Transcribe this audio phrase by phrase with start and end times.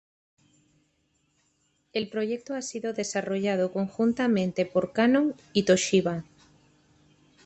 [1.93, 6.23] El proyecto ha sido desarrollado conjuntamente por Canon y Toshiba.